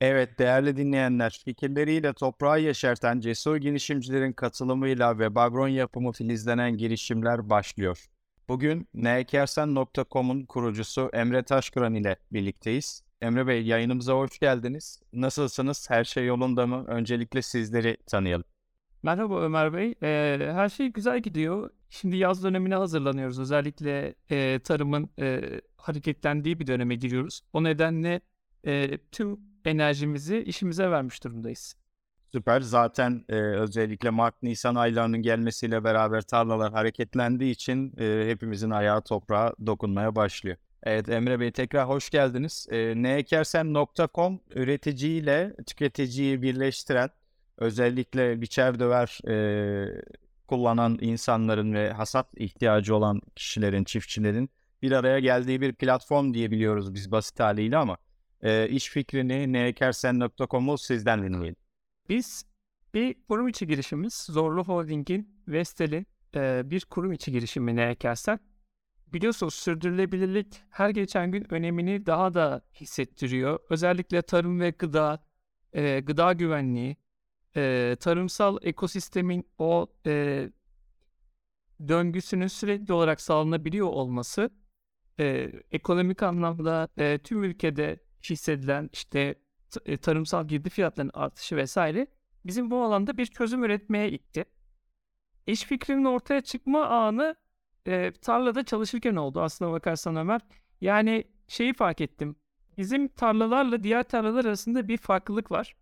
[0.00, 8.06] Evet değerli dinleyenler, fikirleriyle toprağı yeşerten cesur girişimcilerin katılımıyla ve Bagron yapımı filizlenen girişimler başlıyor.
[8.48, 13.04] Bugün neekersen.com'un kurucusu Emre Taşkıran ile birlikteyiz.
[13.20, 15.02] Emre Bey yayınımıza hoş geldiniz.
[15.12, 15.90] Nasılsınız?
[15.90, 16.84] Her şey yolunda mı?
[16.86, 18.44] Öncelikle sizleri tanıyalım.
[19.02, 19.94] Merhaba Ömer Bey.
[20.02, 21.70] Ee, her şey güzel gidiyor.
[21.90, 23.38] Şimdi yaz dönemine hazırlanıyoruz.
[23.38, 25.42] Özellikle e, tarımın e,
[25.76, 27.40] hareketlendiği bir döneme giriyoruz.
[27.52, 28.20] O nedenle
[28.66, 31.74] e, tüm enerjimizi işimize vermiş durumdayız.
[32.32, 32.60] Süper.
[32.60, 40.16] Zaten e, özellikle Mart-Nisan aylarının gelmesiyle beraber tarlalar hareketlendiği için e, hepimizin ayağı toprağa dokunmaya
[40.16, 40.56] başlıyor.
[40.82, 42.66] Evet Emre Bey tekrar hoş geldiniz.
[42.70, 47.10] E, neekersen.com üreticiyle tüketiciyi birleştiren
[47.58, 50.02] özellikle biçer döver e,
[50.46, 54.50] kullanan insanların ve hasat ihtiyacı olan kişilerin, çiftçilerin
[54.82, 57.96] bir araya geldiği bir platform diyebiliyoruz biz basit haliyle ama
[58.42, 61.56] e, iş fikrini neekersen.com'u sizden dinleyelim.
[62.08, 62.44] Biz
[62.94, 64.14] bir kurum içi girişimiz.
[64.14, 68.40] Zorlu Holding'in Vestel'in e, bir kurum içi girişimi Neekersen.
[69.12, 73.58] Biliyorsunuz sürdürülebilirlik her geçen gün önemini daha da hissettiriyor.
[73.70, 75.24] Özellikle tarım ve gıda,
[75.72, 76.96] e, gıda güvenliği,
[77.56, 80.48] e, tarımsal ekosistemin o e,
[81.88, 84.50] döngüsünün sürekli olarak sağlanabiliyor olması
[85.20, 89.34] e, ekonomik anlamda e, tüm ülkede hissedilen işte
[89.86, 92.06] e, tarımsal girdi fiyatlarının artışı vesaire
[92.44, 94.44] bizim bu alanda bir çözüm üretmeye itti.
[95.46, 97.34] İş fikrinin ortaya çıkma anı
[97.86, 100.40] e, tarlada çalışırken oldu aslına bakarsan Ömer.
[100.80, 102.36] Yani şeyi fark ettim.
[102.78, 105.76] Bizim tarlalarla diğer tarlalar arasında bir farklılık var.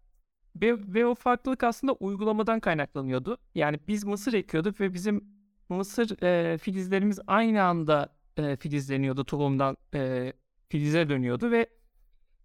[0.57, 3.39] Ve, ve o farklılık aslında uygulamadan kaynaklanıyordu.
[3.55, 5.25] Yani biz mısır ekiyorduk ve bizim
[5.69, 9.25] mısır e, filizlerimiz aynı anda e, filizleniyordu.
[9.25, 10.33] Tohumdan e,
[10.69, 11.67] filize dönüyordu ve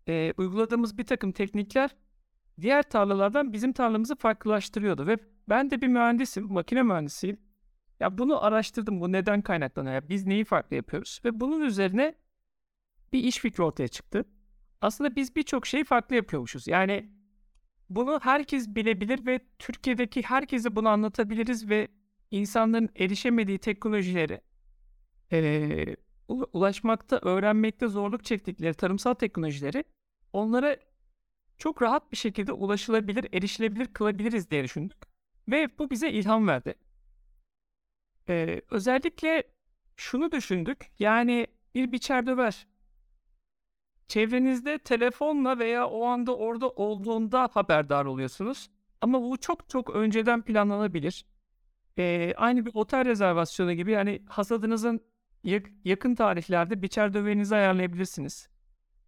[0.08, 1.96] e, uyguladığımız bir takım teknikler
[2.62, 5.08] diğer tarlalardan bizim tarlamızı farklılaştırıyordu.
[5.08, 5.18] Ve
[5.50, 7.38] ben de bir mühendisim, makine mühendisiyim.
[8.00, 9.02] Ya bunu araştırdım.
[9.02, 9.96] Bu neden kaynaklanıyor?
[9.96, 11.22] Ya biz neyi farklı yapıyoruz?
[11.26, 12.16] Ve bunun üzerine
[13.14, 14.26] bir iş fikri ortaya çıktı.
[14.82, 16.68] Aslında biz birçok şeyi farklı yapıyormuşuz.
[16.68, 17.10] Yani
[17.90, 21.88] bunu herkes bilebilir ve Türkiye'deki herkese bunu anlatabiliriz ve
[22.32, 24.42] insanların erişemediği teknolojileri
[25.32, 25.96] e,
[26.34, 29.84] ulaşmakta, öğrenmekte zorluk çektikleri tarımsal teknolojileri
[30.34, 30.78] onlara
[31.58, 34.98] çok rahat bir şekilde ulaşılabilir, erişilebilir kılabiliriz diye düşündük.
[35.48, 36.76] Ve bu bize ilham verdi.
[38.30, 39.44] Ee, özellikle
[39.96, 40.92] şunu düşündük.
[41.00, 42.68] Yani bir biçer döver.
[44.08, 48.70] Çevrenizde telefonla veya o anda orada olduğunda haberdar oluyorsunuz.
[49.02, 51.26] Ama bu çok çok önceden planlanabilir.
[51.98, 55.02] Ee, aynı bir otel rezervasyonu gibi yani hasadınızın
[55.86, 58.50] yakın tarihlerde biçer döverinizi ayarlayabilirsiniz.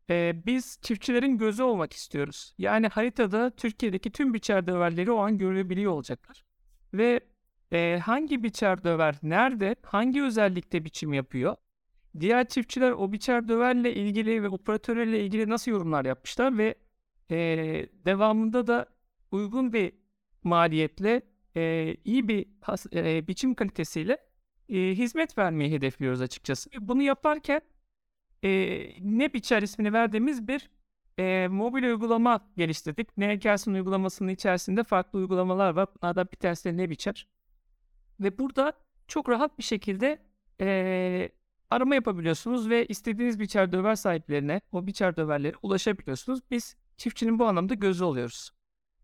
[0.09, 2.53] Ee, biz çiftçilerin gözü olmak istiyoruz.
[2.57, 6.43] Yani haritada Türkiye'deki tüm biçer döverleri o an görebiliyor olacaklar.
[6.93, 7.19] Ve
[7.71, 11.55] e, hangi biçer döver nerede, hangi özellikte biçim yapıyor?
[12.19, 16.75] Diğer çiftçiler o biçer döverle ilgili ve operatörle ilgili nasıl yorumlar yapmışlar ve
[17.31, 17.37] e,
[18.05, 18.85] devamında da
[19.31, 19.93] uygun bir
[20.43, 21.21] maliyetle
[21.55, 24.17] e, iyi bir has, e, biçim kalitesiyle
[24.69, 26.69] e, hizmet vermeyi hedefliyoruz açıkçası.
[26.79, 27.61] Bunu yaparken
[28.43, 28.49] e,
[28.99, 30.69] ne biçer ismini verdiğimiz bir
[31.19, 33.17] e, mobil uygulama geliştirdik.
[33.17, 35.87] Negelson uygulamasının içerisinde farklı uygulamalar var.
[35.95, 37.27] Bunlardan bir tanesi de ne biçer.
[38.19, 38.73] Ve burada
[39.07, 40.19] çok rahat bir şekilde
[40.61, 41.29] e,
[41.69, 46.39] arama yapabiliyorsunuz ve istediğiniz biçer döver sahiplerine, o biçer döverlere ulaşabiliyorsunuz.
[46.51, 48.51] Biz çiftçinin bu anlamda gözü oluyoruz.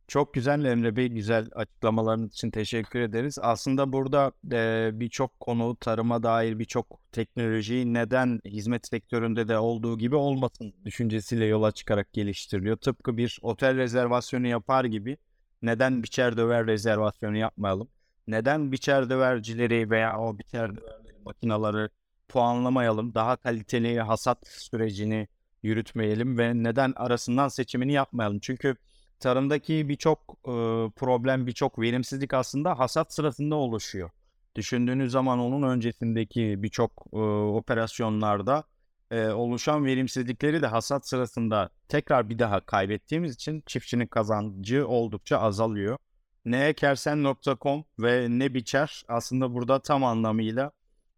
[0.10, 3.38] Çok güzel Emre Bey, güzel açıklamaların için teşekkür ederiz.
[3.42, 10.16] Aslında burada e, birçok konu, tarıma dair birçok teknolojiyi neden hizmet sektöründe de olduğu gibi
[10.16, 12.78] olmasın düşüncesiyle yola çıkarak geliştiriliyor.
[12.78, 15.18] Tıpkı bir otel rezervasyonu yapar gibi
[15.62, 17.88] neden biçer döver rezervasyonu yapmayalım?
[18.28, 21.90] Neden biçer dövercileri veya o biçer döverleri makinaları
[22.28, 23.14] puanlamayalım?
[23.14, 25.28] Daha kaliteli hasat sürecini
[25.64, 28.40] yürütmeyelim ve neden arasından seçimini yapmayalım?
[28.40, 28.76] Çünkü
[29.20, 30.54] tarımdaki birçok e,
[30.96, 34.10] problem, birçok verimsizlik aslında hasat sırasında oluşuyor.
[34.56, 38.64] Düşündüğünüz zaman onun öncesindeki birçok e, operasyonlarda
[39.12, 45.98] e, oluşan verimsizlikleri de hasat sırasında tekrar bir daha kaybettiğimiz için çiftçinin kazancı oldukça azalıyor.
[46.46, 50.72] Neekersen.com ve ne biçer aslında burada tam anlamıyla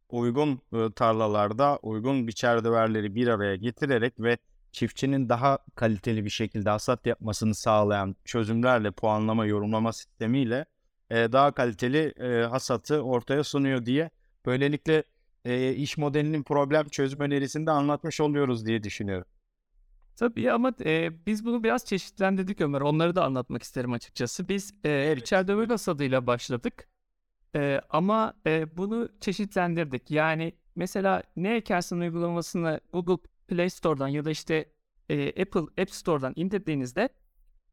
[0.09, 0.62] uygun
[0.95, 4.38] tarlalarda uygun biçer döverleri bir araya getirerek ve
[4.71, 10.65] çiftçinin daha kaliteli bir şekilde hasat yapmasını sağlayan çözümlerle puanlama yorumlama sistemiyle
[11.09, 14.09] e, daha kaliteli e, hasatı ortaya sunuyor diye
[14.45, 15.03] böylelikle
[15.45, 19.27] e, iş modelinin problem çözüm önerisini de anlatmış oluyoruz diye düşünüyorum.
[20.15, 22.81] Tabii ama e, biz bunu biraz çeşitlendirdik Ömer.
[22.81, 24.50] Onları da anlatmak isterim açıkçası.
[24.50, 25.21] Biz e, Evet.
[25.21, 26.88] içeride Vegas adıyla başladık.
[27.56, 30.12] E, ama e, bunu çeşitlendirdik.
[30.12, 34.65] Yani mesela ne ekersin uygulamasını Google Play Store'dan ya da işte
[35.09, 37.09] e, Apple App Store'dan indirdiğinizde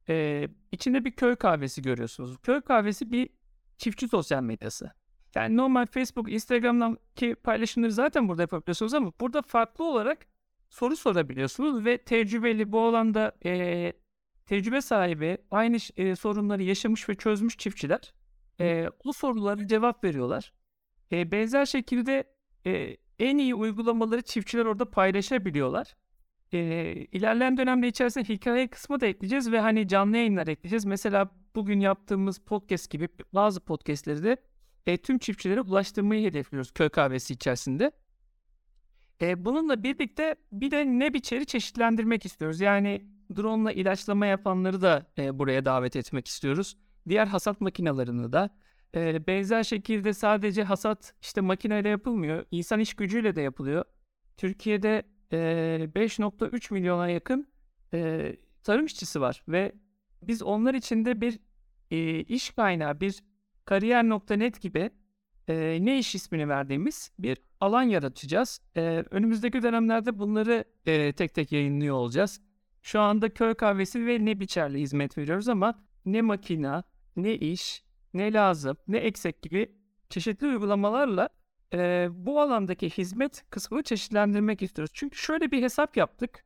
[0.09, 2.39] e, içinde bir köy kahvesi görüyorsunuz.
[2.43, 3.29] Köy kahvesi bir
[3.77, 4.91] çiftçi sosyal medyası.
[5.35, 10.27] Yani normal Facebook, Instagram'daki paylaşımları zaten burada yapabiliyorsunuz ama burada farklı olarak
[10.71, 13.93] soru sorabiliyorsunuz ve tecrübeli bu alanda e,
[14.47, 18.15] tecrübe sahibi aynı e, sorunları yaşamış ve çözmüş çiftçiler
[18.61, 20.53] e, o sorulara cevap veriyorlar.
[21.13, 22.25] E, benzer şekilde
[22.67, 25.97] e, en iyi uygulamaları çiftçiler orada paylaşabiliyorlar.
[26.53, 26.59] E,
[27.13, 30.85] ilerleyen dönemde içerisinde hikaye kısmı da ekleyeceğiz ve hani canlı yayınlar ekleyeceğiz.
[30.85, 34.37] Mesela bugün yaptığımız podcast gibi bazı podcastleri de
[34.87, 37.93] e, tüm çiftçilere ulaştırmayı hedefliyoruz köy kahvesi içerisinde.
[39.21, 42.61] E, bununla birlikte bir de ne biçeri çeşitlendirmek istiyoruz.
[42.61, 43.07] Yani
[43.37, 46.77] drone ile ilaçlama yapanları da e, buraya davet etmek istiyoruz.
[47.09, 48.51] Diğer hasat makinalarını da.
[48.95, 52.45] E, benzer şekilde sadece hasat işte makineyle yapılmıyor.
[52.51, 53.85] İnsan iş gücüyle de yapılıyor.
[54.37, 55.03] Türkiye'de
[55.33, 55.37] e,
[55.95, 57.49] 5.3 milyona yakın
[57.95, 58.33] e,
[58.63, 59.73] tarım işçisi var ve
[60.23, 61.39] biz onlar için de bir
[61.91, 63.19] e, iş kaynağı, bir
[63.65, 64.91] kariyer.net gibi
[65.49, 68.61] e, ne iş ismini verdiğimiz bir alan yaratacağız.
[68.77, 72.41] E, önümüzdeki dönemlerde bunları e, tek tek yayınlıyor olacağız.
[72.83, 76.85] Şu anda köy kahvesi ve ne biçerli hizmet veriyoruz ama ne makina,
[77.17, 77.83] ne iş,
[78.15, 79.73] ne lazım, ne eksik gibi
[80.09, 81.29] çeşitli uygulamalarla
[81.73, 84.95] e, bu alandaki hizmet kısmını çeşitlendirmek istiyoruz.
[84.95, 86.45] Çünkü şöyle bir hesap yaptık.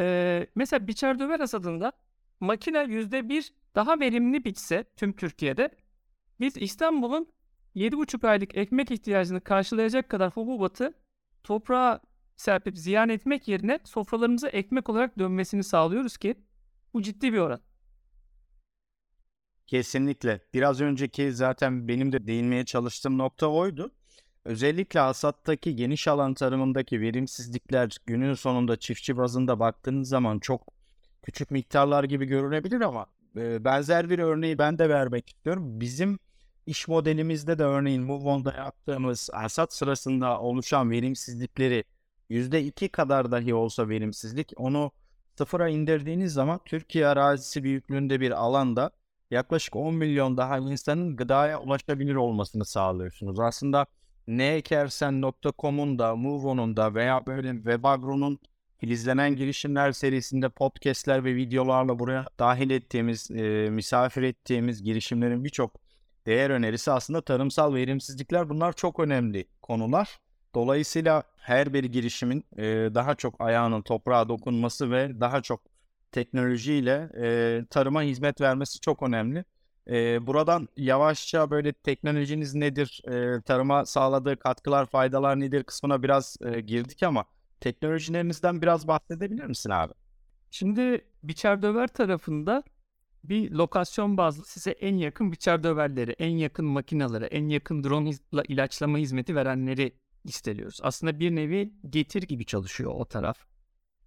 [0.00, 1.92] E, mesela biçer döver hasadında
[2.40, 5.70] makine %1 daha verimli biçse tüm Türkiye'de
[6.40, 7.32] biz İstanbul'un
[7.76, 10.94] 7,5 aylık ekmek ihtiyacını karşılayacak kadar hububatı
[11.44, 12.00] toprağa
[12.36, 16.34] serpip ziyan etmek yerine sofralarımıza ekmek olarak dönmesini sağlıyoruz ki
[16.94, 17.60] bu ciddi bir oran.
[19.70, 20.40] Kesinlikle.
[20.54, 23.90] Biraz önceki zaten benim de değinmeye çalıştığım nokta oydu.
[24.44, 30.68] Özellikle hasattaki geniş alan tarımındaki verimsizlikler günün sonunda çiftçi bazında baktığınız zaman çok
[31.22, 33.06] küçük miktarlar gibi görünebilir ama
[33.36, 35.80] e, benzer bir örneği ben de vermek istiyorum.
[35.80, 36.18] Bizim
[36.66, 41.84] iş modelimizde de örneğin MoveOn'da yaptığımız hasat sırasında oluşan verimsizlikleri
[42.30, 44.92] %2 kadar dahi olsa verimsizlik onu
[45.38, 48.90] sıfıra indirdiğiniz zaman Türkiye arazisi büyüklüğünde bir alanda
[49.30, 53.40] yaklaşık 10 milyon daha insanın gıdaya ulaşabilir olmasını sağlıyorsunuz.
[53.40, 53.86] Aslında
[54.26, 58.38] neekersen.com'un da, MoveOn'un da veya böyle Webagro'nun
[58.78, 65.74] filizlenen girişimler serisinde podcastler ve videolarla buraya dahil ettiğimiz, e, misafir ettiğimiz girişimlerin birçok
[66.26, 68.48] değer önerisi aslında tarımsal verimsizlikler.
[68.48, 70.18] Bunlar çok önemli konular.
[70.54, 75.60] Dolayısıyla her bir girişimin e, daha çok ayağının toprağa dokunması ve daha çok
[76.12, 79.44] teknolojiyle e, tarıma hizmet vermesi çok önemli.
[79.90, 86.60] E, buradan yavaşça böyle teknolojiniz nedir, e, tarıma sağladığı katkılar, faydalar nedir kısmına biraz e,
[86.60, 87.24] girdik ama
[87.60, 89.92] teknolojilerinizden biraz bahsedebilir misin abi?
[90.50, 92.62] Şimdi biçer döver tarafında
[93.24, 98.10] bir lokasyon bazlı size en yakın biçer döverleri, en yakın makinaları, en yakın drone
[98.48, 99.92] ilaçlama hizmeti verenleri
[100.26, 100.80] listeliyoruz.
[100.82, 103.49] Aslında bir nevi getir gibi çalışıyor o taraf.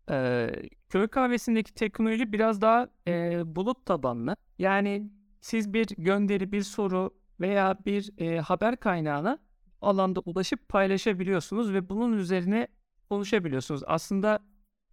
[0.09, 0.51] Ee,
[0.89, 4.35] köy kahvesindeki teknoloji biraz daha e, bulut tabanlı.
[4.59, 5.11] Yani
[5.41, 9.39] siz bir gönderi, bir soru veya bir e, haber kaynağına
[9.81, 12.67] alanda ulaşıp paylaşabiliyorsunuz ve bunun üzerine
[13.09, 13.81] konuşabiliyorsunuz.
[13.87, 14.39] Aslında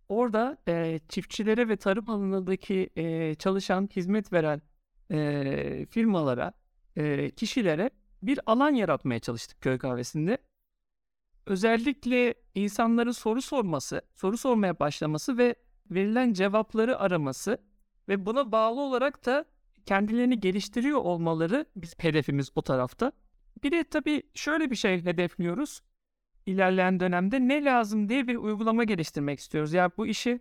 [0.08, 4.62] orada e, çiftçilere ve tarım alanındaki e, çalışan, hizmet veren
[5.10, 6.52] e, firmalara,
[6.96, 7.90] e, kişilere
[8.22, 10.38] bir alan yaratmaya çalıştık köy kahvesinde.
[11.50, 15.54] Özellikle insanların soru sorması, soru sormaya başlaması ve
[15.90, 17.58] verilen cevapları araması
[18.08, 19.44] ve buna bağlı olarak da
[19.86, 23.12] kendilerini geliştiriyor olmaları biz hedefimiz o tarafta.
[23.64, 25.80] Bir de tabii şöyle bir şey hedefliyoruz.
[26.46, 29.72] İlerleyen dönemde ne lazım diye bir uygulama geliştirmek istiyoruz.
[29.72, 30.40] Yani bu işi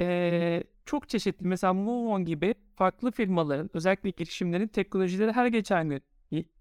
[0.00, 6.02] eee, çok çeşitli mesela MoveOn gibi farklı firmaların özellikle girişimlerin teknolojileri her geçen gün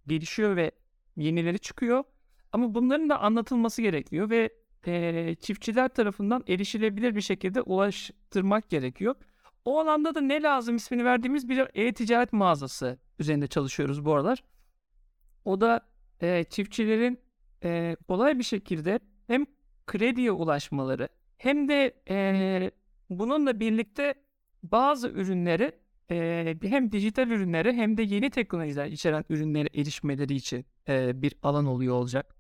[0.08, 0.72] gelişiyor ve
[1.18, 2.04] yenileri çıkıyor.
[2.56, 4.50] Ama bunların da anlatılması gerekiyor ve
[4.88, 9.16] eee, çiftçiler tarafından erişilebilir bir şekilde ulaştırmak gerekiyor.
[9.66, 14.44] O alanda da ne lazım ismini verdiğimiz bir e-ticaret mağazası üzerinde çalışıyoruz bu aralar.
[15.46, 15.82] O da
[16.22, 17.20] eee, çiftçilerin
[17.64, 19.46] eee, kolay bir şekilde hem
[19.88, 22.72] krediye ulaşmaları hem de eee,
[23.10, 24.14] bununla birlikte
[24.64, 25.72] bazı ürünleri
[26.12, 31.66] eee, hem dijital ürünlere hem de yeni teknolojiler içeren ürünlere erişmeleri için eee, bir alan
[31.66, 32.35] oluyor olacak.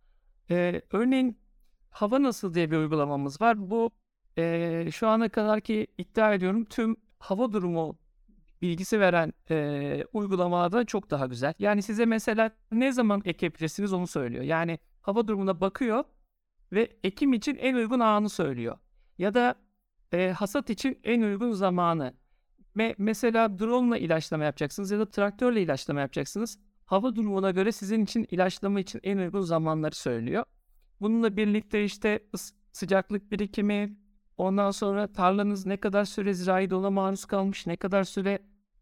[0.49, 1.37] Eee, örneğin
[1.89, 3.69] Hava Nasıl diye bir uygulamamız var.
[3.71, 3.91] Bu
[4.37, 7.99] e, şu ana kadar ki iddia ediyorum tüm hava durumu
[8.61, 11.53] bilgisi veren e, uygulamalardan çok daha güzel.
[11.59, 14.43] Yani size mesela ne zaman ekebilirsiniz onu söylüyor.
[14.43, 16.03] Yani hava durumuna bakıyor
[16.71, 18.77] ve ekim için en uygun anı söylüyor.
[19.17, 19.55] Ya da
[20.13, 22.13] e, hasat için en uygun zamanı.
[22.75, 26.59] Me- mesela drone ile ilaçlama yapacaksınız ya da traktörle ilaçlama yapacaksınız.
[26.85, 30.43] Hava durumuna göre sizin için ilaçlama için en uygun zamanları söylüyor.
[31.01, 32.19] Bununla birlikte işte
[32.71, 33.97] sıcaklık birikimi,
[34.37, 38.39] ondan sonra tarlanız ne kadar süre zirai dona maruz kalmış, ne kadar süre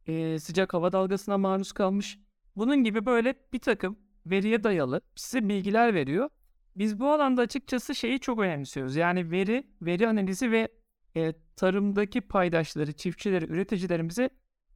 [0.08, 2.20] e, sıcak hava dalgasına maruz kalmış.
[2.56, 6.30] Bunun gibi böyle bir takım veriye dayalı size bilgiler veriyor.
[6.76, 8.96] Biz bu alanda açıkçası şeyi çok önemsiyoruz.
[8.96, 10.68] Yani veri, veri analizi ve
[11.16, 14.30] e, tarımdaki paydaşları, çiftçileri, üreticilerimizi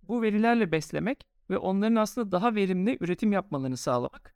[0.03, 4.35] bu verilerle beslemek ve onların aslında daha verimli üretim yapmalarını sağlamak.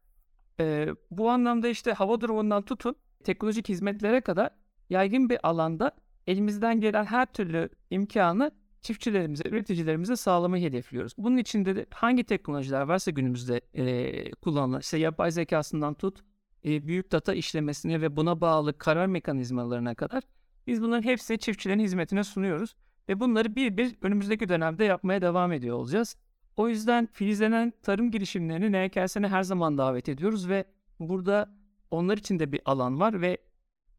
[0.60, 4.50] E, bu anlamda işte hava durumundan tutun teknolojik hizmetlere kadar
[4.90, 5.92] yaygın bir alanda
[6.28, 8.52] elimizden gelen her türlü imkanı
[8.82, 11.14] çiftçilerimize, üreticilerimize sağlamayı hedefliyoruz.
[11.18, 16.20] Bunun içinde de hangi teknolojiler varsa günümüzde e, kullanılan, işte yapay zekasından tut,
[16.66, 20.24] e, büyük data işlemesine ve buna bağlı karar mekanizmalarına kadar
[20.68, 22.76] biz bunların hepsini çiftçilerin hizmetine sunuyoruz.
[23.10, 26.16] Ve bunları bir bir önümüzdeki dönemde yapmaya devam ediyor olacağız.
[26.58, 30.66] O yüzden filizlenen tarım girişimlerini NKS'ne her zaman davet ediyoruz ve
[31.00, 31.56] burada
[31.92, 33.38] onlar için de bir alan var ve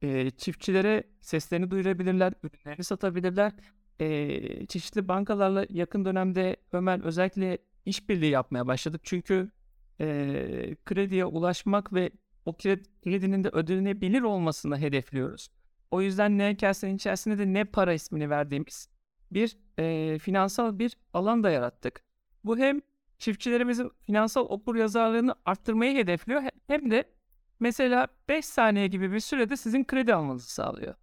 [0.02, 3.52] e, çiftçilere seslerini duyurabilirler, ürünlerini satabilirler.
[4.00, 9.00] E, çeşitli bankalarla yakın dönemde Ömer özellikle işbirliği yapmaya başladık.
[9.04, 9.50] Çünkü
[10.00, 10.06] e,
[10.85, 12.11] krediye ulaşmak ve
[12.47, 15.49] o kredinin de ödenebilir olmasını hedefliyoruz.
[15.90, 18.88] O yüzden NKS'nin içerisinde de ne para ismini verdiğimiz
[19.30, 22.02] bir e, finansal bir alan da yarattık.
[22.44, 22.80] Bu hem
[23.18, 27.04] çiftçilerimizin finansal okur yazarlığını arttırmayı hedefliyor hem de
[27.61, 30.94] mesela 5 saniye gibi bir sürede sizin kredi almanızı sağlıyor.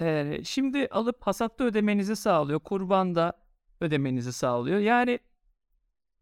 [0.00, 2.60] Ee, şimdi alıp hasatta ödemenizi sağlıyor.
[2.60, 3.32] Kurbanda
[3.80, 4.78] ödemenizi sağlıyor.
[4.78, 5.18] Yani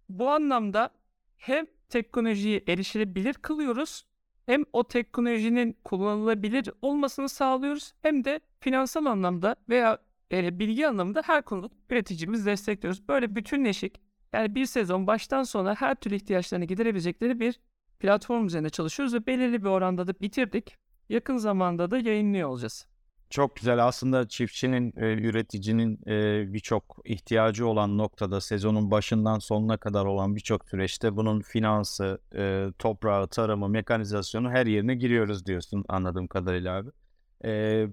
[0.09, 0.91] bu anlamda
[1.37, 4.07] hem teknolojiyi erişilebilir kılıyoruz
[4.47, 9.99] hem o teknolojinin kullanılabilir olmasını sağlıyoruz hem de finansal anlamda veya
[10.33, 13.09] e, bilgi anlamında her konuda üreticimiz destekliyoruz.
[13.09, 14.01] Böyle bütünleşik
[14.33, 17.61] yani bir sezon baştan sona her türlü ihtiyaçlarını giderebilecekleri bir
[18.01, 20.77] platform üzerinde çalışıyoruz ve belirli bir oranda da bitirdik.
[21.09, 22.87] Yakın zamanda da yayınlıyor olacağız.
[23.31, 23.87] Çok güzel.
[23.87, 30.69] Aslında çiftçinin, e, üreticinin e, birçok ihtiyacı olan noktada sezonun başından sonuna kadar olan birçok
[30.69, 36.91] süreçte bunun finansı, e, toprağı, tarımı, mekanizasyonu her yerine giriyoruz diyorsun anladığım kadarıyla abi.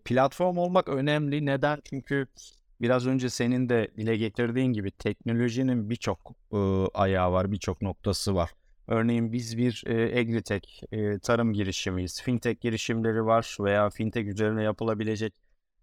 [0.05, 1.45] Platform olmak önemli.
[1.45, 1.81] Neden?
[1.89, 2.27] Çünkü
[2.81, 6.57] biraz önce senin de dile getirdiğin gibi teknolojinin birçok e,
[6.93, 8.49] ayağı var, birçok noktası var.
[8.87, 12.21] Örneğin biz bir e, agritech, e, tarım girişimiyiz.
[12.21, 15.33] Fintech girişimleri var veya fintech üzerine yapılabilecek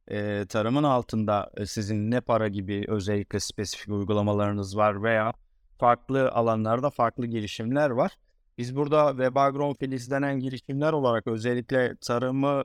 [0.09, 5.33] e, tarımın altında sizin ne para gibi özellikle spesifik uygulamalarınız var veya
[5.79, 8.13] farklı alanlarda farklı girişimler var.
[8.59, 12.65] Biz burada Webagron filizlenen girişimler olarak özellikle tarımı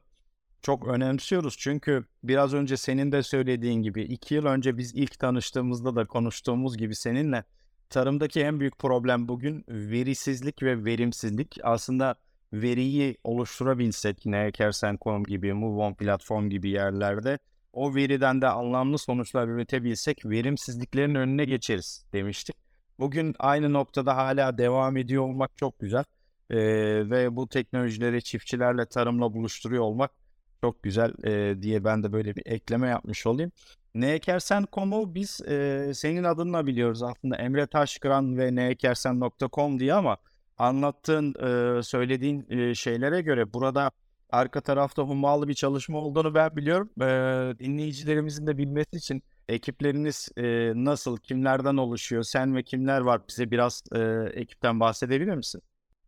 [0.62, 1.56] çok önemsiyoruz.
[1.58, 6.78] Çünkü biraz önce senin de söylediğin gibi iki yıl önce biz ilk tanıştığımızda da konuştuğumuz
[6.78, 7.44] gibi seninle
[7.90, 11.58] tarımdaki en büyük problem bugün verisizlik ve verimsizlik.
[11.64, 12.16] Aslında
[12.54, 17.40] veriyi oluşturabilsek ne Ekersen.com gibi, MoveOn platform gibi yerlerde
[17.74, 22.56] o veriden de anlamlı sonuçlar üretebilsek verimsizliklerin önüne geçeriz demiştik.
[23.00, 26.04] Bugün aynı noktada hala devam ediyor olmak çok güzel.
[26.50, 26.58] Ee,
[27.10, 30.12] ve bu teknolojileri çiftçilerle tarımla buluşturuyor olmak
[30.62, 33.52] çok güzel e, diye ben de böyle bir ekleme yapmış olayım.
[33.96, 40.18] Neekersen.com'u biz e, senin adınla biliyoruz aslında Emre Taşkıran ve neekersen.com diye ama
[40.58, 41.34] anlattığın,
[41.80, 43.92] e, söylediğin e, şeylere göre burada
[44.30, 46.90] arka tarafta hummalı bir çalışma olduğunu ben biliyorum.
[47.02, 50.44] E, dinleyicilerimizin de bilmesi için ekipleriniz e,
[50.76, 54.00] nasıl, kimlerden oluşuyor, sen ve kimler var bize biraz e,
[54.34, 55.62] ekipten bahsedebilir misin?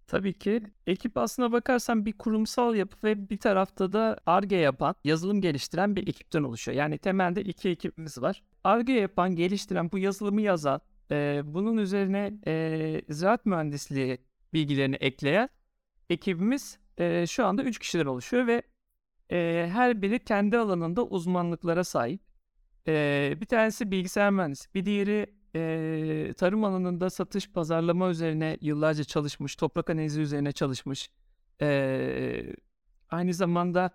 [0.07, 0.63] Tabii ki.
[0.87, 6.07] Ekip aslına bakarsan bir kurumsal yapı ve bir tarafta da ARGE yapan, yazılım geliştiren bir
[6.07, 6.77] ekipten oluşuyor.
[6.77, 8.43] Yani temelde iki ekibimiz var.
[8.63, 10.81] ARGE yapan, geliştiren, bu yazılımı yazan,
[11.11, 14.17] e, bunun üzerine e, ziraat mühendisliği
[14.53, 15.49] bilgilerini ekleyen
[16.09, 18.61] ekibimiz e, şu anda 3 kişiden oluşuyor ve
[19.31, 22.21] e, her biri kendi alanında uzmanlıklara sahip.
[22.87, 29.55] E, bir tanesi bilgisayar mühendisi, bir diğeri e, tarım alanında satış pazarlama üzerine yıllarca çalışmış,
[29.55, 31.09] toprak analizi üzerine çalışmış.
[31.61, 32.55] E,
[33.09, 33.91] aynı zamanda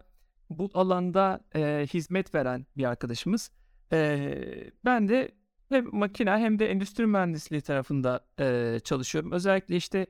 [0.50, 3.50] bu alanda e, hizmet veren bir arkadaşımız.
[3.92, 5.32] E, ben de
[5.68, 9.32] hem makine hem de endüstri mühendisliği tarafında e, çalışıyorum.
[9.32, 10.06] Özellikle işte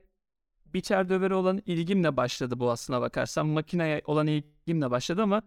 [0.73, 3.47] biçer döveri olan ilgimle başladı bu aslına bakarsan.
[3.47, 5.41] Makineye olan ilgimle başladı ama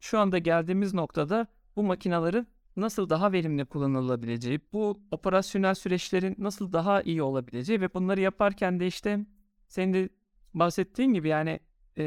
[0.00, 7.02] şu anda geldiğimiz noktada bu makinelerin nasıl daha verimli kullanılabileceği, bu operasyonel süreçlerin nasıl daha
[7.02, 9.26] iyi olabileceği ve bunları yaparken de işte
[9.68, 10.08] senin de
[10.54, 11.60] bahsettiğin gibi yani
[11.96, 12.04] e,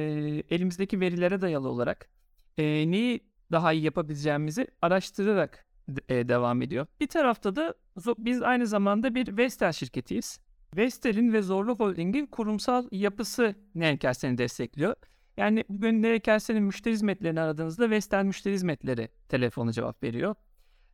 [0.50, 2.10] elimizdeki verilere dayalı olarak
[2.58, 3.20] e, neyi
[3.52, 5.66] daha iyi yapabileceğimizi araştırarak
[6.10, 6.88] e, devam ediyor.
[7.00, 7.74] Bir tarafta da
[8.18, 10.40] biz aynı zamanda bir Vestel şirketiyiz.
[10.76, 14.96] Vestel'in ve Zorlu Holding'in kurumsal yapısı Nerekelsen'i destekliyor.
[15.38, 20.36] Yani bugün Nerekelsen'in müşteri hizmetlerini aradığınızda Vestel müşteri hizmetleri telefonu cevap veriyor.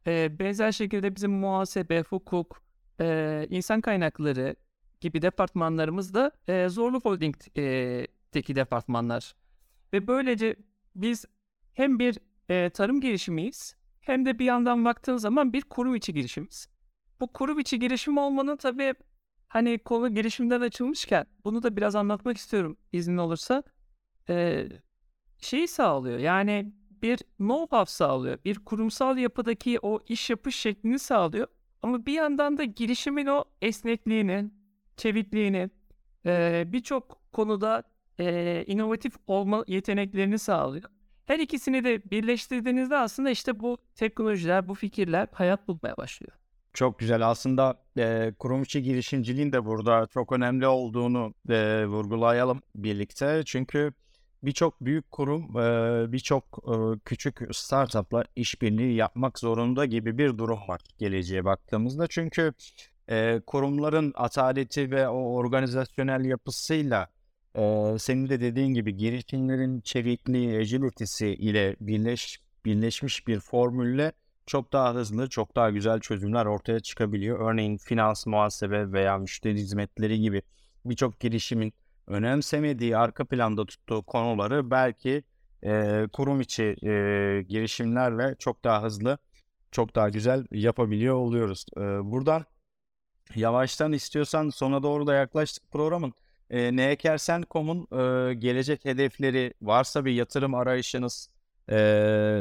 [0.08, 2.64] E, benzer şekilde bizim muhasebe, hukuk,
[3.02, 4.56] e, insan kaynakları
[5.02, 9.36] gibi departmanlarımız da e, Zorlu Holding'deki departmanlar.
[9.94, 10.56] Ve böylece
[10.96, 11.26] biz
[11.74, 12.18] hem bir
[12.50, 16.68] e, tarım girişimiyiz hem de bir yandan baktığın zaman bir kurum içi girişimiz.
[17.20, 18.94] Bu kurum içi girişim olmanın tabii
[19.48, 23.64] hani konu girişimden açılmışken bunu da biraz anlatmak istiyorum izin olursa.
[24.30, 24.68] E,
[25.38, 28.38] şeyi sağlıyor yani bir know-how sağlıyor.
[28.46, 31.48] Bir kurumsal yapıdaki o iş yapış şeklini sağlıyor.
[31.82, 34.52] Ama bir yandan da girişimin o esnekliğini,
[34.98, 35.70] çevikliğini,
[36.74, 37.84] birçok konuda
[38.20, 40.84] e, inovatif olma yeteneklerini sağlıyor.
[41.26, 46.32] Her ikisini de birleştirdiğinizde aslında işte bu teknolojiler, bu fikirler hayat bulmaya başlıyor.
[46.74, 47.30] Çok güzel.
[47.30, 53.42] Aslında e, kurum içi girişimciliğin de burada çok önemli olduğunu e, vurgulayalım birlikte.
[53.46, 53.94] Çünkü
[54.44, 55.54] birçok büyük kurum,
[56.12, 56.64] birçok
[57.06, 62.08] küçük startupla işbirliği yapmak zorunda gibi bir durum var geleceğe baktığımızda.
[62.08, 62.54] Çünkü
[63.48, 67.08] kurumların ataleti ve o organizasyonel yapısıyla
[67.98, 74.12] senin de dediğin gibi girişimlerin çevikliği, agility'si ile birleş, birleşmiş bir formülle
[74.46, 77.52] çok daha hızlı, çok daha güzel çözümler ortaya çıkabiliyor.
[77.52, 80.42] Örneğin finans, muhasebe veya müşteri hizmetleri gibi
[80.86, 81.74] birçok girişimin
[82.12, 85.24] önemsemediği, arka planda tuttuğu konuları belki
[85.64, 86.92] e, kurum içi e,
[87.50, 89.18] girişimlerle çok daha hızlı,
[89.72, 91.66] çok daha güzel yapabiliyor oluyoruz.
[91.78, 92.46] E, buradan
[93.36, 96.14] yavaştan istiyorsan sona doğru da yaklaştık programın.
[96.50, 101.30] E, Neekersen.com'un e, gelecek hedefleri varsa bir yatırım arayışınız
[101.70, 101.78] e,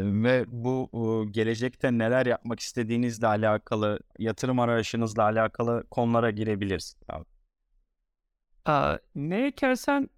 [0.04, 6.96] ve bu e, gelecekte neler yapmak istediğinizle alakalı, yatırım arayışınızla alakalı konulara girebiliriz.
[7.08, 7.29] Abi.
[9.14, 10.08] Ne ekersen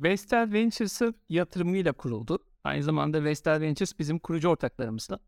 [0.00, 2.38] Vestel Ventures'ı yatırımıyla kuruldu.
[2.64, 5.18] Aynı zamanda Vestel Ventures bizim kurucu ortaklarımızda.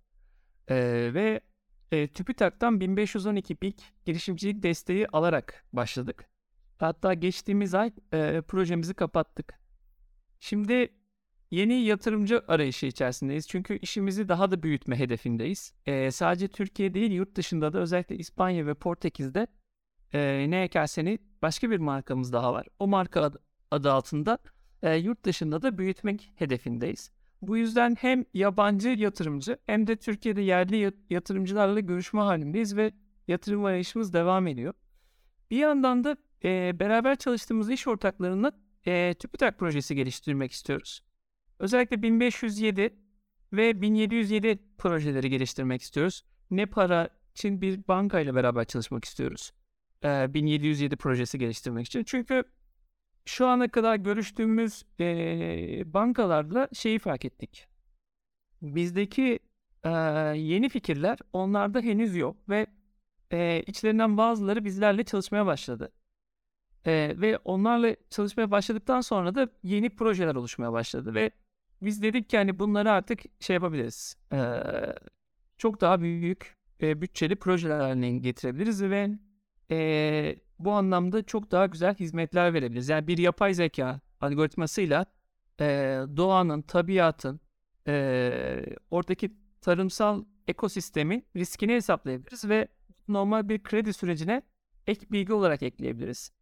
[0.69, 1.41] Ee, ve
[1.93, 6.29] e, TÜBİTAK'tan 1512 BİK girişimcilik desteği alarak başladık.
[6.79, 9.61] Hatta geçtiğimiz ay e, projemizi kapattık.
[10.41, 10.89] Şimdi
[11.51, 13.49] yeni yatırımcı arayışı içerisindeyiz.
[13.49, 15.75] Çünkü işimizi daha da büyütme hedefindeyiz.
[15.87, 19.47] E, sadece Türkiye değil yurt dışında da özellikle İspanya ve Portekiz'de
[20.15, 22.67] e, ekerseni başka bir markamız daha var.
[22.79, 23.39] O marka adı,
[23.71, 24.39] adı altında
[24.83, 27.11] e, yurt dışında da büyütmek hedefindeyiz.
[27.43, 32.93] Bu yüzden hem yabancı yatırımcı hem de Türkiye'de yerli yatırımcılarla görüşme halindeyiz ve
[33.29, 34.75] yatırım arayışımız devam ediyor.
[35.51, 38.53] Bir yandan da e, beraber çalıştığımız iş ortaklarına
[38.87, 41.03] e, TÜBİTAK projesi geliştirmek istiyoruz.
[41.59, 42.95] Özellikle 1507
[43.53, 46.23] ve 1707 projeleri geliştirmek istiyoruz.
[46.51, 49.53] Ne para için bir banka ile beraber çalışmak istiyoruz.
[50.05, 52.05] 1707 projesi geliştirmek için.
[52.05, 52.45] Çünkü
[53.25, 57.67] şu ana kadar görüştüğümüz e, bankalarla şeyi fark ettik.
[58.63, 59.39] Bizdeki
[59.85, 59.91] e,
[60.37, 62.67] yeni fikirler onlarda henüz yok ve
[63.33, 65.93] e, içlerinden bazıları bizlerle çalışmaya başladı.
[66.87, 71.31] E, ve onlarla çalışmaya başladıktan sonra da yeni projeler oluşmaya başladı ve
[71.83, 74.17] biz dedik ki hani bunları artık şey yapabiliriz.
[74.33, 74.39] E,
[75.59, 79.11] çok daha büyük e, bütçeli projeler haline getirebiliriz ve
[79.71, 82.89] e, bu anlamda çok daha güzel hizmetler verebiliriz.
[82.89, 85.07] Yani bir yapay zeka algoritmasıyla
[85.61, 85.67] e,
[86.17, 87.41] doğanın, tabiatın,
[87.87, 92.69] e, oradaki tarımsal ekosistemi riskini hesaplayabiliriz ve
[93.09, 94.43] normal bir kredi sürecine
[94.87, 96.33] ek bilgi olarak ekleyebiliriz.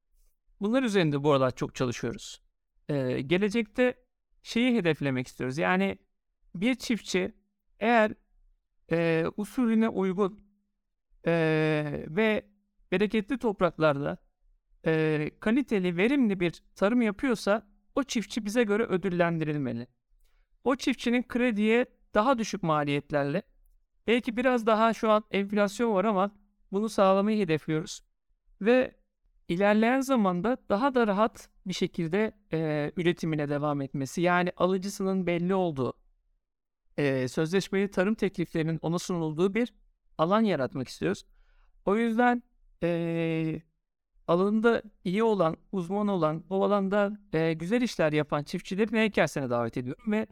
[0.60, 2.42] Bunlar üzerinde bu aralar çok çalışıyoruz.
[2.88, 3.94] Ee, gelecekte
[4.42, 5.58] şeyi hedeflemek istiyoruz.
[5.58, 5.98] Yani
[6.54, 7.32] bir çiftçi
[7.80, 8.14] eğer
[8.90, 10.40] e, usulüne uygun
[11.26, 12.47] e, ve
[12.92, 14.18] bereketli topraklarda
[14.86, 19.86] e, kaliteli, verimli bir tarım yapıyorsa o çiftçi bize göre ödüllendirilmeli.
[20.64, 23.42] O çiftçinin krediye daha düşük maliyetlerle
[24.06, 26.30] belki biraz daha şu an enflasyon var ama
[26.72, 28.00] bunu sağlamayı hedefliyoruz.
[28.60, 28.94] Ve
[29.48, 35.94] ilerleyen zamanda daha da rahat bir şekilde e, üretimine devam etmesi yani alıcısının belli olduğu
[36.96, 39.74] e, sözleşmeli tarım tekliflerinin ona sunulduğu bir
[40.18, 41.24] alan yaratmak istiyoruz.
[41.84, 42.42] O yüzden
[42.82, 43.62] e,
[44.28, 50.12] alanında iyi olan, uzman olan, o alanda e, güzel işler yapan çiftçileri Neykersene davet ediyorum
[50.12, 50.26] ve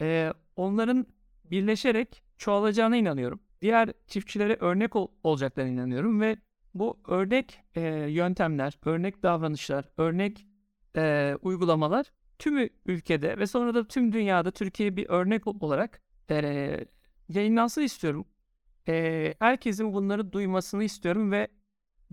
[0.00, 1.06] e, onların
[1.44, 3.40] birleşerek çoğalacağına inanıyorum.
[3.62, 6.36] Diğer çiftçilere örnek ol- olacaklarına inanıyorum ve
[6.74, 10.46] bu örnek e, yöntemler, örnek davranışlar, örnek
[10.96, 16.86] e, uygulamalar tüm ülkede ve sonra da tüm dünyada Türkiye bir örnek olarak e,
[17.28, 18.26] yayınlansın istiyorum.
[18.88, 21.48] E, herkesin bunları duymasını istiyorum ve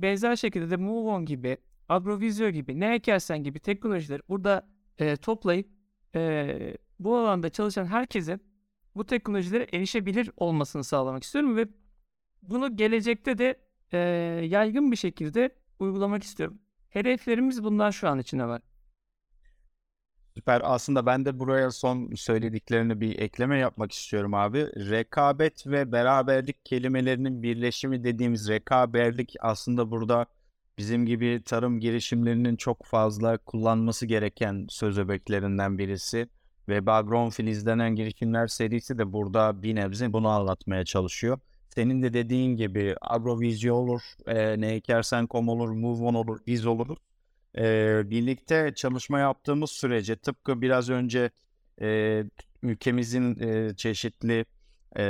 [0.02, 1.58] benzer şekilde de MoveOn gibi,
[1.90, 5.68] Agrovizyo gibi, ne ekersen gibi teknolojileri burada e, toplayıp
[6.16, 8.42] e, bu alanda çalışan herkesin
[8.96, 11.68] bu teknolojilere erişebilir olmasını sağlamak istiyorum ve
[12.42, 13.60] bunu gelecekte de
[13.92, 13.98] e,
[14.46, 16.60] yaygın bir şekilde uygulamak istiyorum.
[16.90, 18.62] Hedeflerimiz bundan şu an içinde var.
[20.40, 20.62] Süper.
[20.64, 24.60] Aslında ben de buraya son söylediklerini bir ekleme yapmak istiyorum abi.
[24.92, 30.26] Rekabet ve beraberlik kelimelerinin birleşimi dediğimiz rekaberlik aslında burada
[30.78, 36.30] bizim gibi tarım girişimlerinin çok fazla kullanması gereken söz öbeklerinden birisi.
[36.70, 41.40] Ve Bagron izlenen girişimler serisi de burada bir nebze bunu anlatmaya çalışıyor.
[41.70, 47.09] Senin de dediğin gibi Agrovizyo olur, e, ne ekersen.com olur, MoveOn olur, biz oluruz.
[47.58, 51.30] E, birlikte çalışma yaptığımız sürece tıpkı biraz önce
[51.82, 52.24] e,
[52.64, 54.46] ülkemizin e, çeşitli
[54.98, 55.04] e,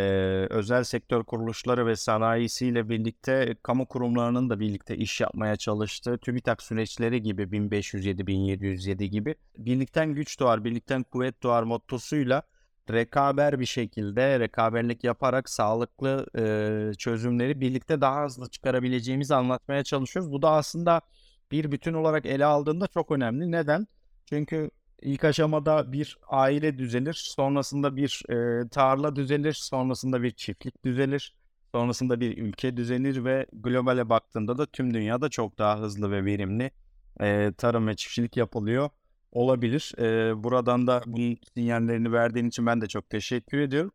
[0.50, 7.22] özel sektör kuruluşları ve sanayisiyle birlikte kamu kurumlarının da birlikte iş yapmaya çalıştığı TÜBİTAK süreçleri
[7.22, 12.44] gibi 1507, 1707 gibi birlikten güç doğar, birlikten kuvvet doğar mottosuyla
[12.90, 20.32] rekaber bir şekilde rekaberlik yaparak sağlıklı e, çözümleri birlikte daha hızlı çıkarabileceğimizi anlatmaya çalışıyoruz.
[20.32, 21.02] Bu da aslında
[21.52, 23.52] bir bütün olarak ele aldığında çok önemli.
[23.52, 23.88] Neden?
[24.26, 24.70] Çünkü
[25.02, 31.36] ilk aşamada bir aile düzelir, sonrasında bir e, tarla düzelir, sonrasında bir çiftlik düzelir,
[31.72, 36.72] sonrasında bir ülke düzenir ve globale baktığında da tüm dünyada çok daha hızlı ve verimli
[37.22, 38.90] e, tarım ve çiftçilik yapılıyor
[39.32, 39.94] olabilir.
[40.00, 43.92] E, buradan da bunun sinyallerini verdiğin için ben de çok teşekkür ediyorum.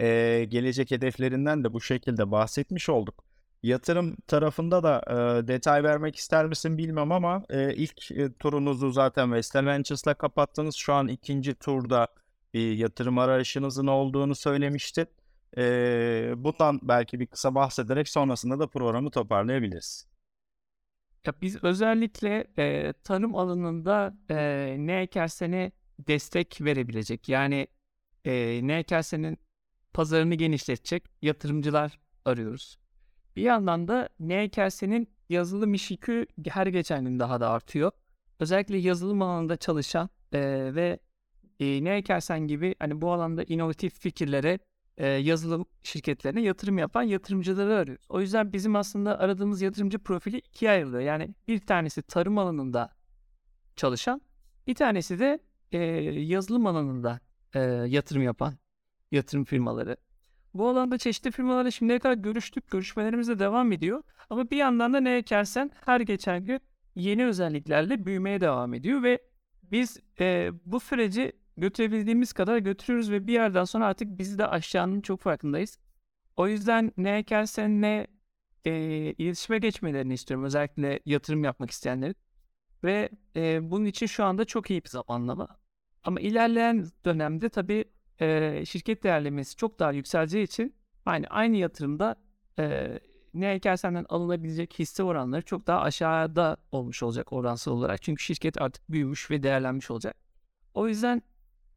[0.00, 3.27] E, gelecek hedeflerinden de bu şekilde bahsetmiş olduk.
[3.62, 9.26] Yatırım tarafında da e, detay vermek ister misin bilmem ama e, ilk e, turunuzu zaten
[9.26, 10.76] Western Ventures'la kapattınız.
[10.76, 12.08] Şu an ikinci turda
[12.54, 15.06] bir yatırım arayışınızın olduğunu söylemiştin.
[15.56, 20.06] E, bundan belki bir kısa bahsederek sonrasında da programı toparlayabiliriz.
[21.26, 27.66] Ya biz özellikle e, tarım alanında e, ne ekersene destek verebilecek yani
[28.24, 29.38] e, ne ekersenin
[29.92, 32.77] pazarını genişletecek yatırımcılar arıyoruz.
[33.38, 37.92] Bir yandan da NKS'nin yazılım iş yükü her geçen gün daha da artıyor.
[38.40, 40.40] Özellikle yazılım alanında çalışan e,
[40.74, 40.98] ve
[41.60, 44.58] e, NKS'en gibi hani bu alanda inovatif fikirlere
[44.96, 48.04] e, yazılım şirketlerine yatırım yapan yatırımcıları arıyoruz.
[48.08, 51.02] O yüzden bizim aslında aradığımız yatırımcı profili ikiye ayrılıyor.
[51.02, 52.90] Yani bir tanesi tarım alanında
[53.76, 54.22] çalışan,
[54.66, 55.38] bir tanesi de
[55.72, 55.78] e,
[56.20, 57.20] yazılım alanında
[57.54, 58.54] e, yatırım yapan
[59.12, 59.96] yatırım firmaları.
[60.54, 62.70] Bu alanda çeşitli firmalarla şimdiye kadar görüştük.
[62.70, 64.02] Görüşmelerimiz de devam ediyor.
[64.30, 66.60] Ama bir yandan da ne ekersen her geçen gün
[66.94, 69.18] yeni özelliklerle büyümeye devam ediyor ve
[69.62, 75.00] biz e, bu süreci götürebildiğimiz kadar götürüyoruz ve bir yerden sonra artık bizi de aşacağının
[75.00, 75.78] çok farkındayız.
[76.36, 78.06] O yüzden ne ekersen ne
[78.64, 78.72] e,
[79.18, 80.44] iletişime geçmelerini istiyorum.
[80.44, 82.16] Özellikle yatırım yapmak isteyenlerin.
[82.84, 85.48] Ve e, bunun için şu anda çok iyi bir zamanlama.
[86.04, 87.84] Ama ilerleyen dönemde tabii
[88.20, 90.74] e, şirket değerlemesi çok daha yükseleceği için
[91.06, 92.16] aynı aynı yatırımda
[92.58, 92.98] e,
[93.34, 98.02] ne ekersenden alınabilecek hisse oranları çok daha aşağıda olmuş olacak oransal olarak.
[98.02, 100.16] Çünkü şirket artık büyümüş ve değerlenmiş olacak.
[100.74, 101.22] O yüzden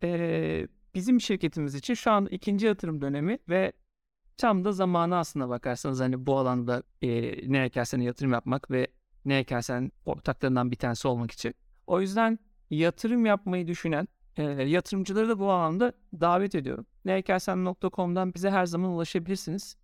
[0.03, 3.71] e, bizim şirketimiz için şu an ikinci yatırım dönemi ve
[4.37, 7.09] tam da zamanı aslında bakarsanız hani bu alanda e,
[7.51, 8.87] ne ekersen yatırım yapmak ve
[9.25, 11.55] ne ekersen ortaklarından bir tanesi olmak için.
[11.87, 14.07] O yüzden yatırım yapmayı düşünen
[14.65, 16.85] yatırımcıları da bu alanda davet ediyorum.
[17.05, 19.75] neykelsem.com'dan bize her zaman ulaşabilirsiniz.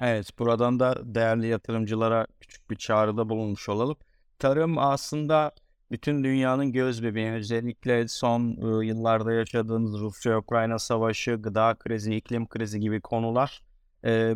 [0.00, 3.96] Evet, buradan da değerli yatırımcılara küçük bir çağrıda bulunmuş olalım.
[4.38, 5.52] Tarım aslında
[5.90, 7.30] bütün dünyanın göz bebeği.
[7.30, 8.42] Özellikle son
[8.82, 13.62] yıllarda yaşadığımız Rusya-Ukrayna savaşı, gıda krizi, iklim krizi gibi konular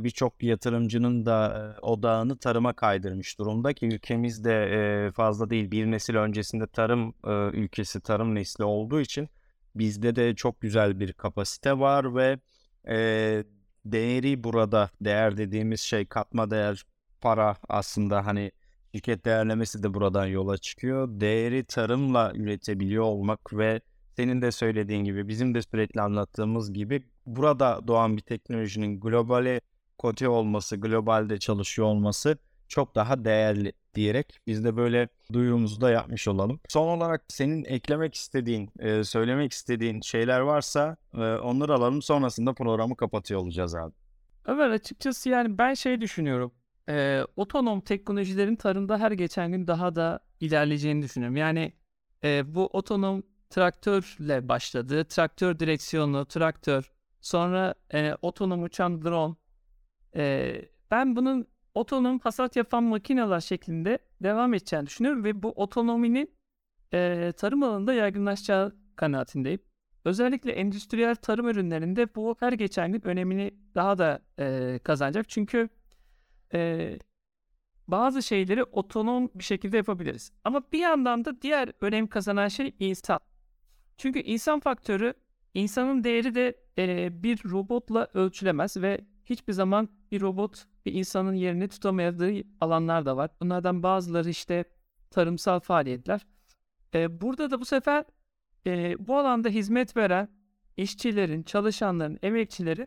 [0.04, 6.66] birçok yatırımcının da odağını tarıma kaydırmış durumda ki ülkemizde e, fazla değil bir nesil öncesinde
[6.66, 7.14] tarım
[7.52, 9.28] ülkesi, tarım nesli olduğu için
[9.74, 12.38] Bizde de çok güzel bir kapasite var ve
[12.88, 13.44] e,
[13.84, 16.84] değeri burada değer dediğimiz şey katma değer
[17.20, 18.52] para aslında hani
[18.94, 21.08] şirket değerlemesi de buradan yola çıkıyor.
[21.20, 23.80] Değeri tarımla üretebiliyor olmak ve
[24.16, 29.60] senin de söylediğin gibi bizim de sürekli anlattığımız gibi burada doğan bir teknolojinin globale
[29.98, 36.28] kote olması, globalde çalışıyor olması çok daha değerli diyerek biz de böyle duyurumuzu da yapmış
[36.28, 36.60] olalım.
[36.68, 38.70] Son olarak senin eklemek istediğin,
[39.04, 40.96] söylemek istediğin şeyler varsa
[41.42, 43.92] onları alalım sonrasında programı kapatıyor olacağız abi.
[44.44, 46.52] Ömer açıkçası yani ben şey düşünüyorum.
[47.36, 51.36] Otonom teknolojilerin tarımda her geçen gün daha da ilerleyeceğini düşünüyorum.
[51.36, 51.72] Yani
[52.24, 55.04] e, bu otonom traktörle başladı.
[55.04, 56.92] Traktör direksiyonlu traktör.
[57.20, 59.34] Sonra e, otonom uçan drone.
[60.16, 60.54] E,
[60.90, 66.34] ben bunun otonom hasat yapan makineler şeklinde devam edeceğini düşünüyorum ve bu otonominin
[66.94, 69.60] e, tarım alanında yaygınlaşacağı kanaatindeyim.
[70.04, 75.28] Özellikle endüstriyel tarım ürünlerinde bu her geçen gün önemini daha da e, kazanacak.
[75.28, 75.68] Çünkü
[76.54, 76.98] e,
[77.88, 80.32] bazı şeyleri otonom bir şekilde yapabiliriz.
[80.44, 83.20] Ama bir yandan da diğer önem kazanan şey insan.
[83.96, 85.14] Çünkü insan faktörü,
[85.54, 91.68] insanın değeri de e, bir robotla ölçülemez ve hiçbir zaman bir robot bir insanın yerini
[91.68, 93.30] tutamadığı alanlar da var.
[93.40, 94.64] Bunlardan bazıları işte
[95.10, 96.26] tarımsal faaliyetler.
[96.94, 98.04] E, burada da bu sefer
[98.66, 100.28] e, bu alanda hizmet veren
[100.76, 102.86] işçilerin, çalışanların, emekçileri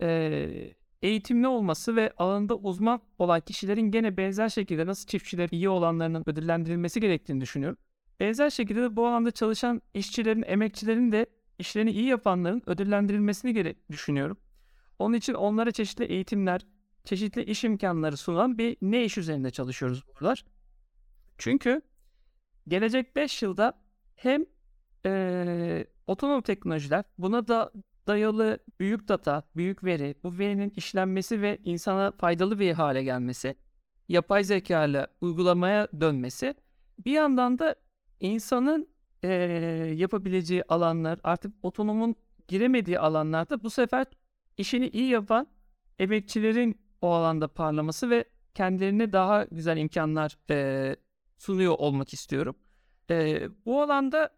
[0.00, 6.22] e, eğitimli olması ve alanında uzman olan kişilerin gene benzer şekilde nasıl çiftçiler iyi olanlarının
[6.26, 7.78] ödüllendirilmesi gerektiğini düşünüyorum.
[8.20, 11.26] Benzer şekilde de bu alanda çalışan işçilerin, emekçilerin de
[11.58, 14.36] işlerini iyi yapanların ödüllendirilmesini gere düşünüyorum.
[15.02, 16.66] Onun için onlara çeşitli eğitimler,
[17.04, 20.44] çeşitli iş imkanları sunan bir ne iş üzerinde çalışıyoruz buralar.
[21.38, 21.82] Çünkü
[22.68, 23.82] gelecek 5 yılda
[24.16, 24.44] hem
[25.06, 27.72] e, otonom teknolojiler buna da
[28.06, 33.54] dayalı büyük data, büyük veri, bu verinin işlenmesi ve insana faydalı bir hale gelmesi,
[34.08, 36.54] yapay zeka ile uygulamaya dönmesi
[37.04, 37.76] bir yandan da
[38.20, 38.88] insanın
[39.22, 39.28] e,
[39.96, 42.16] yapabileceği alanlar artık otonomun
[42.48, 44.06] giremediği alanlarda bu sefer
[44.58, 45.46] işini iyi yapan
[45.98, 50.96] emekçilerin o alanda parlaması ve kendilerine daha güzel imkanlar e,
[51.38, 52.56] sunuyor olmak istiyorum.
[53.10, 54.30] E, bu alanda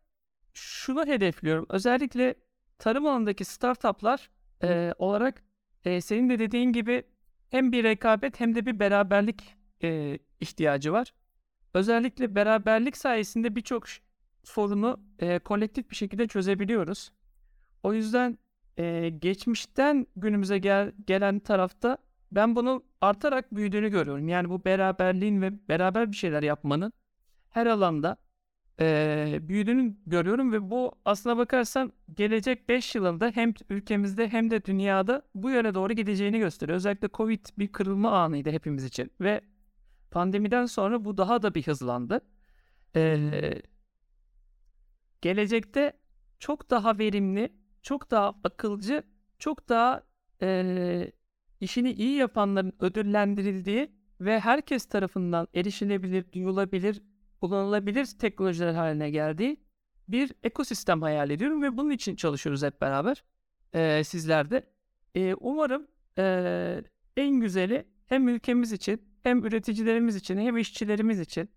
[0.55, 1.67] şunu hedefliyorum.
[1.69, 2.35] Özellikle
[2.79, 4.31] tarım alanındaki startuplar
[4.63, 5.45] e, olarak
[5.85, 7.03] e, senin de dediğin gibi
[7.51, 11.15] hem bir rekabet hem de bir beraberlik e, ihtiyacı var.
[11.75, 13.85] Özellikle beraberlik sayesinde birçok
[14.45, 17.13] sorunu e, kolektif bir şekilde çözebiliyoruz.
[17.83, 18.39] O yüzden
[18.79, 21.99] e, geçmişten günümüze gel, gelen tarafta
[22.33, 24.29] ben bunun artarak büyüdüğünü görüyorum.
[24.29, 26.93] Yani bu beraberliğin ve beraber bir şeyler yapmanın
[27.51, 28.17] her alanda
[28.81, 35.23] e, büyüdüğünü görüyorum ve bu aslına bakarsan gelecek 5 yılında hem ülkemizde hem de dünyada
[35.35, 36.77] bu yöne doğru gideceğini gösteriyor.
[36.77, 39.41] Özellikle Covid bir kırılma anıydı hepimiz için ve
[40.11, 42.21] pandemiden sonra bu daha da bir hızlandı.
[42.97, 43.63] Ee,
[45.23, 45.93] gelecekte
[46.39, 47.53] çok daha verimli,
[47.85, 49.03] çok daha akılcı,
[49.39, 50.03] çok daha
[50.43, 51.13] e,
[51.61, 57.03] işini iyi yapanların ödüllendirildiği ve herkes tarafından erişilebilir, duyulabilir,
[57.41, 59.57] kullanılabilir teknolojiler haline geldiği
[60.09, 63.25] bir ekosistem hayal ediyorum ve bunun için çalışıyoruz hep beraber
[63.75, 64.67] e, sizlerde.
[65.15, 65.87] E, umarım
[66.19, 66.85] e,
[67.17, 71.51] en güzeli hem ülkemiz için hem üreticilerimiz için hem işçilerimiz için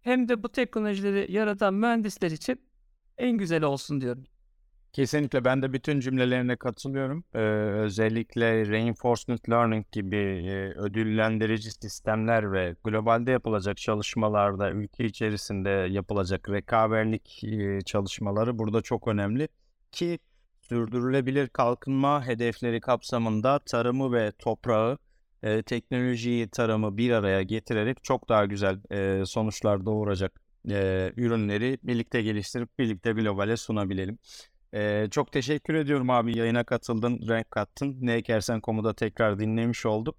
[0.00, 2.60] hem de bu teknolojileri yaratan mühendisler için
[3.18, 4.24] en güzeli olsun diyorum.
[4.96, 7.24] Kesinlikle ben de bütün cümlelerine katılıyorum.
[7.34, 7.38] Ee,
[7.84, 17.44] özellikle reinforcement learning gibi e, ödüllendirici sistemler ve globalde yapılacak çalışmalarda ülke içerisinde yapılacak rekaberlik
[17.44, 19.48] e, çalışmaları burada çok önemli
[19.92, 20.18] ki
[20.62, 24.98] sürdürülebilir kalkınma hedefleri kapsamında tarımı ve toprağı,
[25.42, 32.22] e, teknolojiyi, tarımı bir araya getirerek çok daha güzel e, sonuçlar doğuracak e, ürünleri birlikte
[32.22, 34.18] geliştirip birlikte globale sunabilelim.
[34.76, 37.96] Ee, çok teşekkür ediyorum abi yayına katıldın, renk kattın.
[38.00, 40.16] Ne ekersen komuda tekrar dinlemiş olduk.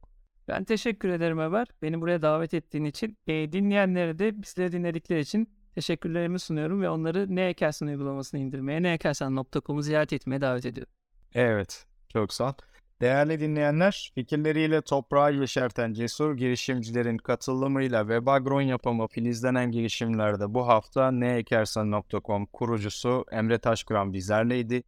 [0.48, 1.68] Ben teşekkür ederim Ömer.
[1.82, 3.18] Beni buraya davet ettiğin için.
[3.28, 9.82] E, dinleyenlere de bizleri dinledikleri için teşekkürlerimi sunuyorum ve onları Ne Ekersen uygulamasını indirmeye, neekersen.com'u
[9.82, 10.94] ziyaret etmeye davet ediyorum.
[11.34, 12.54] Evet, çok sağ ol.
[13.02, 21.12] Değerli dinleyenler, fikirleriyle toprağı yeşerten cesur girişimcilerin katılımıyla web agron yapımı filizlenen girişimlerde bu hafta
[21.12, 24.84] neekersen.com kurucusu Emre Taşkuran bizlerleydi.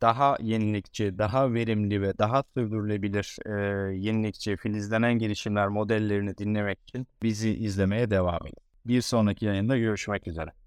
[0.00, 3.52] Daha yenilikçi, daha verimli ve daha sürdürülebilir e,
[3.96, 8.62] yenilikçi filizlenen girişimler modellerini dinlemek için bizi izlemeye devam edin.
[8.86, 10.59] Bir sonraki yayında görüşmek üzere.